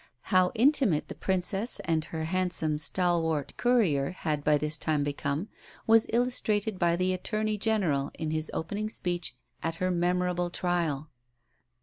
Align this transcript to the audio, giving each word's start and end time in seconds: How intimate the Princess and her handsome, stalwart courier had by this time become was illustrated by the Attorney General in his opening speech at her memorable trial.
How 0.33 0.51
intimate 0.55 1.09
the 1.09 1.13
Princess 1.13 1.79
and 1.85 2.05
her 2.05 2.23
handsome, 2.23 2.79
stalwart 2.79 3.55
courier 3.55 4.09
had 4.09 4.43
by 4.43 4.57
this 4.57 4.75
time 4.75 5.03
become 5.03 5.47
was 5.85 6.07
illustrated 6.09 6.79
by 6.79 6.95
the 6.95 7.13
Attorney 7.13 7.59
General 7.59 8.09
in 8.17 8.31
his 8.31 8.49
opening 8.51 8.89
speech 8.89 9.35
at 9.61 9.75
her 9.75 9.91
memorable 9.91 10.49
trial. 10.49 11.11